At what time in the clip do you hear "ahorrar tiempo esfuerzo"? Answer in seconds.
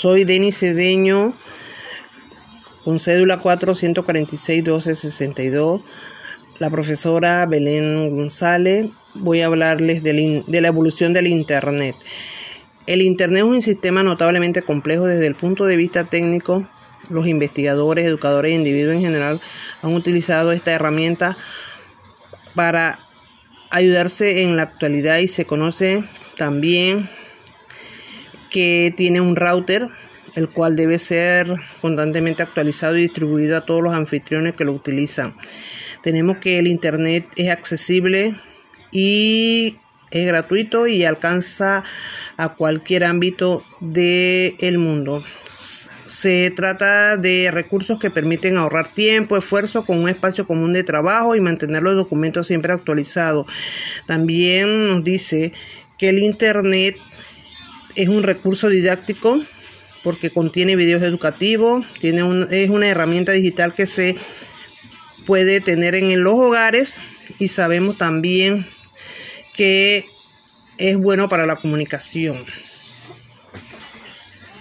48.56-49.84